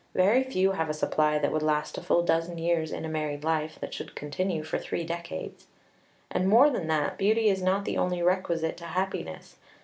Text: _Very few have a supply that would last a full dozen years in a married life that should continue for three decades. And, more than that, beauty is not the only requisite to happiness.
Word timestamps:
_Very 0.15 0.41
few 0.43 0.71
have 0.71 0.89
a 0.89 0.95
supply 0.95 1.37
that 1.37 1.51
would 1.51 1.61
last 1.61 1.95
a 1.95 2.01
full 2.01 2.23
dozen 2.23 2.57
years 2.57 2.91
in 2.91 3.05
a 3.05 3.07
married 3.07 3.43
life 3.43 3.77
that 3.81 3.93
should 3.93 4.15
continue 4.15 4.63
for 4.63 4.79
three 4.79 5.03
decades. 5.03 5.67
And, 6.31 6.49
more 6.49 6.71
than 6.71 6.87
that, 6.87 7.19
beauty 7.19 7.49
is 7.49 7.61
not 7.61 7.85
the 7.85 7.99
only 7.99 8.23
requisite 8.23 8.77
to 8.77 8.85
happiness. 8.85 9.57